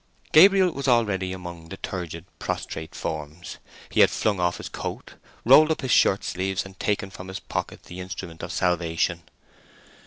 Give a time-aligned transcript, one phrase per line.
[0.31, 3.59] Gabriel was already among the turgid, prostrate forms.
[3.91, 5.13] He had flung off his coat,
[5.45, 9.21] rolled up his shirt sleeves, and taken from his pocket the instrument of salvation.